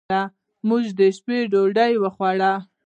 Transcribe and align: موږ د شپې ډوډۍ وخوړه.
موږ 0.67 0.83
د 0.99 1.01
شپې 1.17 1.37
ډوډۍ 1.51 1.93
وخوړه. 1.99 2.53